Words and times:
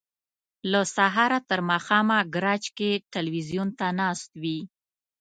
له 0.71 0.81
سهاره 0.95 1.39
تر 1.49 1.59
ماښامه 1.69 2.17
ګراج 2.35 2.63
کې 2.77 2.91
ټلویزیون 3.13 3.69
ته 3.79 3.87
ناست 3.99 4.31
وي. 4.41 4.59